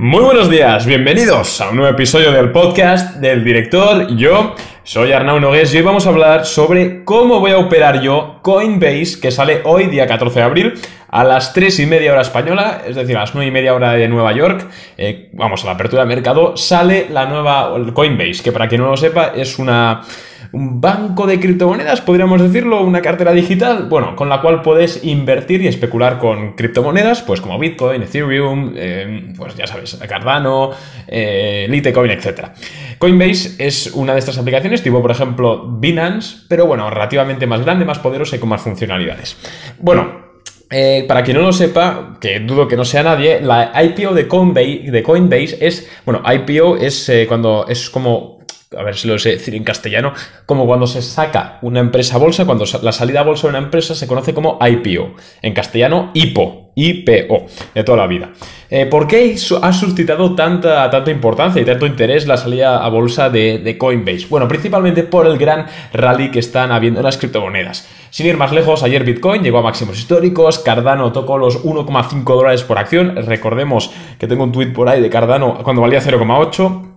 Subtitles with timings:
[0.00, 4.06] Muy buenos días, bienvenidos a un nuevo episodio del podcast del director.
[4.14, 8.38] Yo soy Arnau Nogués y hoy vamos a hablar sobre cómo voy a operar yo
[8.42, 10.74] Coinbase, que sale hoy, día 14 de abril,
[11.08, 13.94] a las 3 y media hora española, es decir, a las 9 y media hora
[13.94, 14.68] de Nueva York.
[14.96, 18.90] Eh, vamos a la apertura de mercado, sale la nueva Coinbase, que para quien no
[18.90, 20.02] lo sepa es una
[20.52, 25.62] un banco de criptomonedas, podríamos decirlo, una cartera digital, bueno, con la cual puedes invertir
[25.62, 30.70] y especular con criptomonedas, pues como Bitcoin, Ethereum, eh, pues ya sabes, Cardano,
[31.06, 32.48] eh, Litecoin, etc.
[32.98, 37.84] Coinbase es una de estas aplicaciones, tipo por ejemplo Binance, pero bueno, relativamente más grande,
[37.84, 39.36] más poderosa y con más funcionalidades.
[39.78, 40.28] Bueno,
[40.70, 44.26] eh, para quien no lo sepa, que dudo que no sea nadie, la IPO de
[44.26, 48.37] Coinbase, de Coinbase es, bueno, IPO es cuando es como
[48.76, 50.12] a ver si lo sé decir en castellano,
[50.44, 53.58] como cuando se saca una empresa a bolsa, cuando la salida a bolsa de una
[53.58, 55.14] empresa se conoce como IPO.
[55.40, 58.30] En castellano, IPO, IPO, de toda la vida.
[58.68, 63.30] Eh, ¿Por qué ha suscitado tanta, tanta importancia y tanto interés la salida a bolsa
[63.30, 64.26] de, Coinbase?
[64.28, 67.88] Bueno, principalmente por el gran rally que están habiendo en las criptomonedas.
[68.10, 72.64] Sin ir más lejos, ayer Bitcoin llegó a máximos históricos, Cardano tocó los 1,5 dólares
[72.64, 73.16] por acción.
[73.16, 76.87] Recordemos que tengo un tweet por ahí de Cardano cuando valía 0,8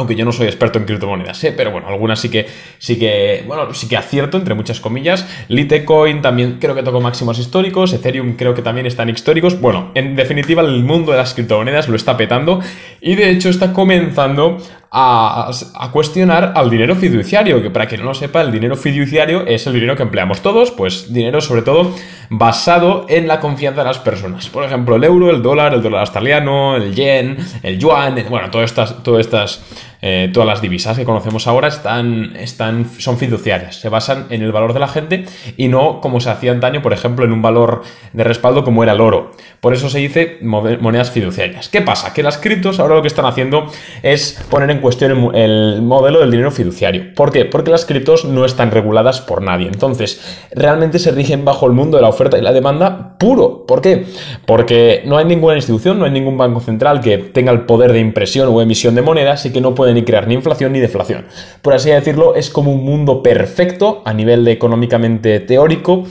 [0.00, 1.52] aunque yo no soy experto en criptomonedas, ¿eh?
[1.54, 2.46] pero bueno, algunas sí que,
[2.78, 5.28] sí que, bueno, sí que acierto, entre muchas comillas.
[5.48, 9.60] Litecoin también creo que tocó máximos históricos, Ethereum creo que también están históricos.
[9.60, 12.60] Bueno, en definitiva, el mundo de las criptomonedas lo está petando
[13.00, 14.56] y de hecho está comenzando
[14.92, 15.50] a,
[15.92, 19.74] cuestionar al dinero fiduciario, que para quien no lo sepa, el dinero fiduciario es el
[19.74, 21.94] dinero que empleamos todos, pues dinero sobre todo
[22.28, 24.48] basado en la confianza de las personas.
[24.48, 28.70] Por ejemplo, el euro, el dólar, el dólar australiano, el yen, el yuan, bueno, todas
[28.70, 29.62] estas, todas estas
[30.02, 34.52] eh, todas las divisas que conocemos ahora están, están, son fiduciarias, se basan en el
[34.52, 35.24] valor de la gente
[35.56, 38.92] y no como se hacía antaño, por ejemplo, en un valor de respaldo como era
[38.92, 39.32] el oro.
[39.60, 41.68] Por eso se dice monedas fiduciarias.
[41.68, 42.14] ¿Qué pasa?
[42.14, 43.66] Que las criptos ahora lo que están haciendo
[44.02, 47.14] es poner en cuestión el, modelo del dinero fiduciario.
[47.14, 47.44] ¿Por qué?
[47.44, 49.66] Porque las criptos no están reguladas por nadie.
[49.66, 53.66] Entonces, realmente se rigen bajo el mundo de la oferta y la demanda puro.
[53.66, 54.06] ¿Por qué?
[54.46, 58.00] Porque no hay ninguna institución, no hay ningún banco central que tenga el poder de
[58.00, 61.26] impresión o emisión de monedas y que no puede ni crear ni inflación ni deflación.
[61.62, 66.04] Por así decirlo, es como un mundo perfecto a nivel de económicamente teórico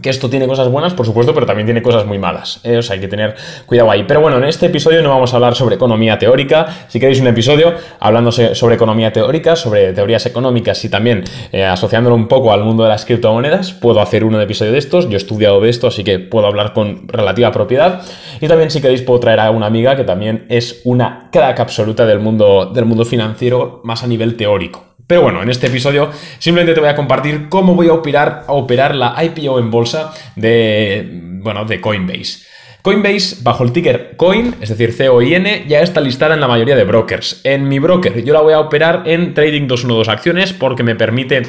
[0.00, 2.60] que esto tiene cosas buenas, por supuesto, pero también tiene cosas muy malas.
[2.62, 2.78] ¿eh?
[2.78, 3.34] O sea, hay que tener
[3.66, 4.04] cuidado ahí.
[4.06, 6.86] Pero bueno, en este episodio no vamos a hablar sobre economía teórica.
[6.86, 12.14] Si queréis un episodio hablando sobre economía teórica, sobre teorías económicas y también eh, asociándolo
[12.14, 15.06] un poco al mundo de las criptomonedas, puedo hacer un episodio de estos.
[15.08, 18.02] Yo he estudiado de esto, así que puedo hablar con relativa propiedad.
[18.40, 22.06] Y también, si queréis, puedo traer a una amiga que también es una crack absoluta
[22.06, 24.89] del mundo, del mundo financiero, más a nivel teórico.
[25.10, 28.52] Pero bueno, en este episodio simplemente te voy a compartir cómo voy a operar, a
[28.52, 31.04] operar la IPO en bolsa de,
[31.42, 32.46] bueno, de Coinbase.
[32.80, 36.84] Coinbase, bajo el ticker COIN, es decir, C-O-I-N, ya está listada en la mayoría de
[36.84, 37.40] brokers.
[37.42, 41.42] En mi broker yo la voy a operar en Trading 212 acciones porque me permite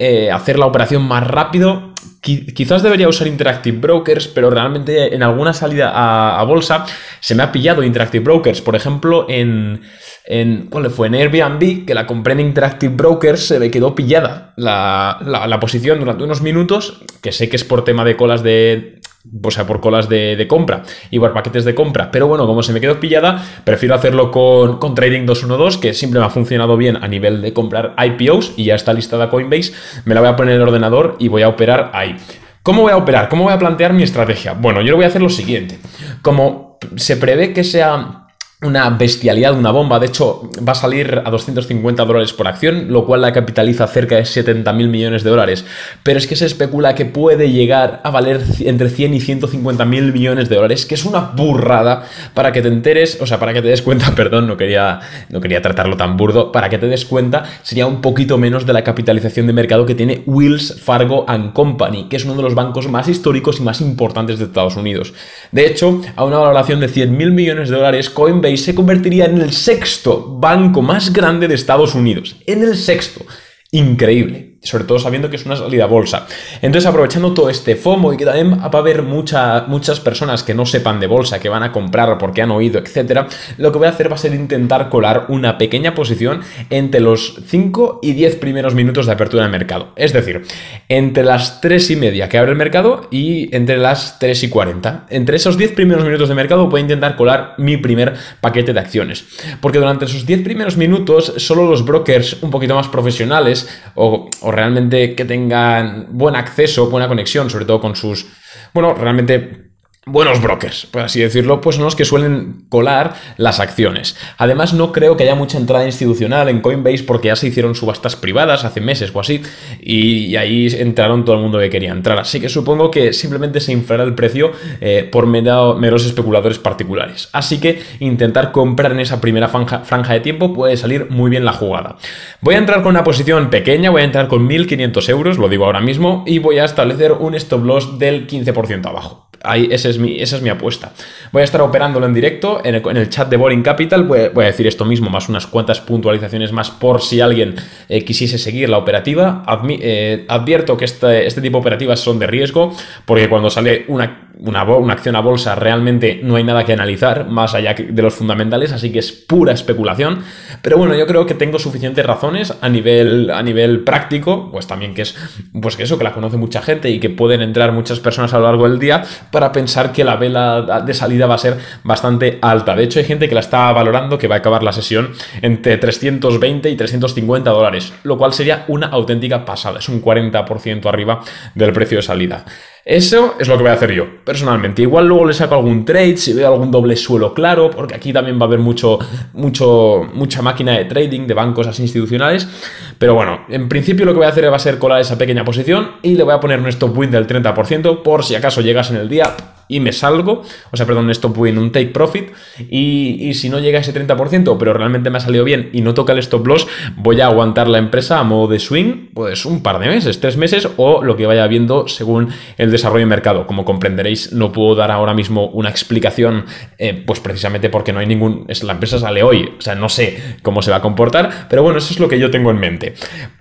[0.00, 1.94] eh, hacer la operación más rápido.
[2.26, 5.92] Quizás debería usar Interactive Brokers, pero realmente en alguna salida
[6.40, 6.84] a bolsa
[7.20, 8.60] se me ha pillado Interactive Brokers.
[8.60, 9.80] Por ejemplo, en
[10.26, 11.06] en, ¿cuál fue?
[11.06, 16.24] En Airbnb, que la compré en Interactive Brokers, se me quedó pillada la, posición durante
[16.24, 18.98] unos minutos, que sé que es por tema de colas de,
[19.42, 22.10] o sea, por colas de, compra y por paquetes de compra.
[22.10, 26.20] Pero bueno, como se me quedó pillada, prefiero hacerlo con, con, Trading 212, que siempre
[26.20, 29.72] me ha funcionado bien a nivel de comprar IPOs y ya está listada Coinbase.
[30.04, 32.16] Me la voy a poner en el ordenador y voy a operar ahí.
[32.62, 33.28] ¿Cómo voy a operar?
[33.28, 34.52] ¿Cómo voy a plantear mi estrategia?
[34.54, 35.78] Bueno, yo lo voy a hacer lo siguiente.
[36.22, 38.25] Como se prevé que sea
[38.62, 39.98] una bestialidad, una bomba.
[39.98, 44.16] De hecho, va a salir a 250 dólares por acción, lo cual la capitaliza cerca
[44.16, 45.66] de 70 mil millones de dólares.
[46.02, 50.10] Pero es que se especula que puede llegar a valer entre 100 y 150 mil
[50.10, 53.60] millones de dólares, que es una burrada para que te enteres, o sea, para que
[53.60, 57.04] te des cuenta, perdón, no quería, no quería tratarlo tan burdo, para que te des
[57.04, 61.52] cuenta, sería un poquito menos de la capitalización de mercado que tiene Wills Fargo and
[61.52, 65.12] Company, que es uno de los bancos más históricos y más importantes de Estados Unidos.
[65.52, 69.40] De hecho, a una valoración de 100 mil millones de dólares, Coinbase se convertiría en
[69.40, 72.36] el sexto banco más grande de Estados Unidos.
[72.46, 73.24] En el sexto.
[73.72, 76.26] Increíble sobre todo sabiendo que es una salida bolsa.
[76.62, 80.66] Entonces, aprovechando todo este FOMO y que también va a haber muchas personas que no
[80.66, 83.90] sepan de bolsa, que van a comprar porque han oído, etcétera, lo que voy a
[83.90, 88.74] hacer va a ser intentar colar una pequeña posición entre los 5 y 10 primeros
[88.74, 89.92] minutos de apertura del mercado.
[89.96, 90.42] Es decir,
[90.88, 95.06] entre las 3 y media que abre el mercado y entre las 3 y 40.
[95.10, 98.80] Entre esos 10 primeros minutos de mercado voy a intentar colar mi primer paquete de
[98.80, 99.24] acciones.
[99.60, 104.52] Porque durante esos 10 primeros minutos, solo los brokers un poquito más profesionales o, o
[104.52, 108.28] realmente que tengan buen acceso, buena conexión, sobre todo con sus,
[108.72, 109.65] bueno, realmente
[110.08, 114.16] buenos brokers, por así decirlo, pues son los que suelen colar las acciones.
[114.38, 118.14] Además, no creo que haya mucha entrada institucional en Coinbase porque ya se hicieron subastas
[118.14, 119.42] privadas hace meses o así,
[119.80, 122.20] y, ahí entraron todo el mundo que quería entrar.
[122.20, 127.28] Así que supongo que simplemente se inflará el precio eh, por meros especuladores particulares.
[127.32, 131.44] Así que intentar comprar en esa primera franja, franja de tiempo puede salir muy bien
[131.44, 131.96] la jugada.
[132.40, 135.64] Voy a entrar con una posición pequeña, voy a entrar con 1.500 euros, lo digo
[135.64, 139.25] ahora mismo, y voy a establecer un stop loss del 15% abajo.
[139.42, 140.92] Ahí, ese es mi, esa es mi apuesta.
[141.32, 144.04] Voy a estar operándolo en directo en el, chat de Boring Capital.
[144.04, 147.54] Voy, a decir esto mismo, más unas cuantas puntualizaciones más por si alguien
[147.88, 149.44] eh, quisiese seguir la operativa.
[149.68, 152.74] Eh, advierto que este, este tipo de operativas son de riesgo,
[153.04, 154.62] porque cuando sale una una,
[154.92, 158.92] acción a bolsa realmente no hay nada que analizar más allá de los fundamentales, así
[158.92, 160.20] que es pura especulación.
[160.62, 164.94] Pero bueno, yo creo que tengo suficientes razones a nivel, a nivel práctico, pues también
[164.94, 165.16] que es
[165.60, 168.38] pues que eso, que la conoce mucha gente y que pueden entrar muchas personas a
[168.38, 172.38] lo largo del día para pensar que la vela de salida va a ser bastante
[172.42, 172.76] alta.
[172.76, 175.12] De hecho, hay gente que la está valorando que va a acabar la sesión
[175.42, 181.20] entre 320 y 350 dólares, lo cual sería una auténtica pasada, es un 40% arriba
[181.54, 182.44] del precio de salida.
[182.86, 184.80] Eso es lo que voy a hacer yo, personalmente.
[184.80, 188.38] Igual luego le saco algún trade, si veo algún doble suelo claro, porque aquí también
[188.38, 189.00] va a haber mucho,
[189.32, 192.48] mucho, mucha máquina de trading de bancos así institucionales.
[192.96, 195.44] Pero bueno, en principio lo que voy a hacer va a ser colar esa pequeña
[195.44, 198.88] posición y le voy a poner un stop win del 30% por si acaso llegas
[198.92, 199.34] en el día
[199.68, 202.30] y me salgo, o sea, perdón, stop win, un take profit,
[202.70, 205.94] y, si no llega a ese 30%, pero realmente me ha salido bien y no
[205.94, 206.66] toca el stop loss,
[206.96, 210.36] voy a aguantar la empresa a modo de swing, pues un par de meses, tres
[210.36, 213.46] meses, o lo que vaya viendo según el desarrollo de mercado.
[213.46, 216.44] Como comprenderéis, no puedo dar ahora mismo una explicación,
[216.78, 220.36] eh, pues precisamente porque no hay ningún, la empresa sale hoy, o sea, no sé
[220.42, 222.94] cómo se va a comportar, pero bueno, eso es lo que yo tengo en mente.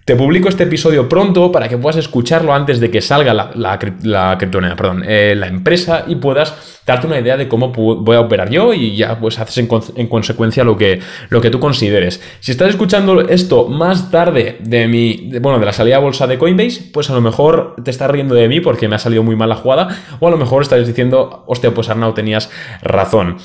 [0.06, 3.80] Te publico este episodio pronto para que puedas escucharlo antes de que salga la, la,
[4.04, 8.52] la perdón, eh, la empresa y puedas darte una idea de cómo voy a operar
[8.52, 11.00] yo y ya pues haces en, consecuencia lo que,
[11.30, 12.22] lo que tú consideres.
[12.40, 16.38] Si estás escuchando esto más tarde de mi, bueno, de la salida a bolsa de
[16.38, 19.36] Coinbase, pues a lo mejor te estás riendo de mí porque me ha salido muy
[19.36, 19.88] mal la jugada
[20.20, 22.52] o a lo mejor estás diciendo, hostia, pues Arnau tenías
[22.84, 23.38] razón.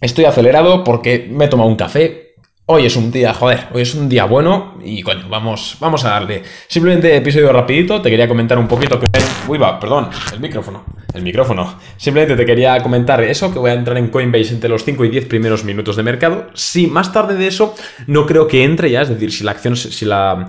[0.00, 2.27] Estoy acelerado porque me he tomado un café,
[2.70, 6.10] Hoy es un día, joder, hoy es un día bueno y coño, vamos, vamos a
[6.10, 6.42] darle.
[6.66, 9.06] Simplemente episodio rapidito, te quería comentar un poquito que...
[9.48, 10.84] Uy, va, perdón, el micrófono,
[11.14, 11.78] el micrófono.
[11.96, 15.08] Simplemente te quería comentar eso, que voy a entrar en Coinbase entre los 5 y
[15.08, 16.48] 10 primeros minutos de mercado.
[16.52, 17.74] Si más tarde de eso
[18.06, 20.48] no creo que entre ya, es decir, si la acción, si la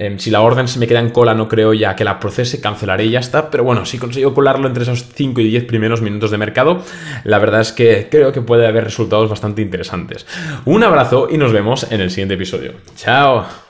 [0.00, 2.58] Em, si la orden se me queda en cola, no creo ya que la procese,
[2.58, 3.50] cancelaré y ya está.
[3.50, 6.82] Pero bueno, si consigo colarlo entre esos 5 y 10 primeros minutos de mercado,
[7.24, 10.26] la verdad es que creo que puede haber resultados bastante interesantes.
[10.64, 12.72] Un abrazo y nos vemos en el siguiente episodio.
[12.96, 13.69] Chao.